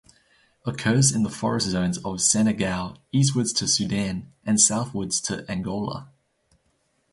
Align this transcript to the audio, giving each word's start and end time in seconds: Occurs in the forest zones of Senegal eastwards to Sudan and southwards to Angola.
Occurs 0.65 1.11
in 1.11 1.21
the 1.21 1.29
forest 1.29 1.67
zones 1.67 1.99
of 1.99 2.19
Senegal 2.23 2.97
eastwards 3.11 3.53
to 3.53 3.67
Sudan 3.67 4.33
and 4.43 4.59
southwards 4.59 5.21
to 5.21 5.45
Angola. 5.47 6.09